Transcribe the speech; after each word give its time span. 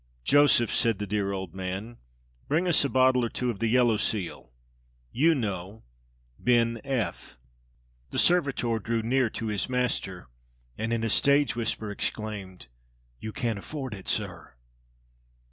"Joseph," 0.23 0.73
said 0.73 0.97
the 0.97 1.05
dear 1.05 1.31
old 1.31 1.53
man, 1.53 1.97
"bring 2.47 2.67
us 2.67 2.83
a 2.83 2.89
bottle 2.89 3.23
or 3.23 3.29
two 3.29 3.51
of 3.51 3.59
the 3.59 3.67
yellow 3.67 3.97
seal 3.97 4.51
you 5.11 5.35
know 5.35 5.83
Bin 6.43 6.81
F." 6.83 7.37
The 8.09 8.17
servitor 8.17 8.79
drew 8.79 9.03
near 9.03 9.29
to 9.29 9.45
his 9.45 9.69
master, 9.69 10.27
and 10.75 10.91
in 10.91 11.03
a 11.03 11.09
stage 11.11 11.55
whisper 11.55 11.91
exclaimed: 11.91 12.65
"You 13.19 13.31
can't 13.31 13.59
afford 13.59 13.93
it, 13.93 14.07
sir!" 14.07 14.55